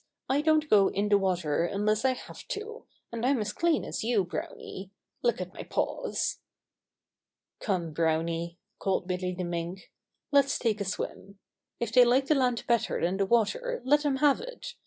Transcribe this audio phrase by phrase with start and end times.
[0.27, 3.23] I don't go in the water Bobby's Friends Quarrel 99 unless I have to, and
[3.23, 4.89] I'm as clean as you, Browny.
[5.21, 6.39] Look at my paws."
[7.59, 9.91] "Come, Browny," called Billy the Mink,
[10.31, 11.37] "let's take a swim.
[11.79, 14.73] If they like the land bet ter than the water let them have it.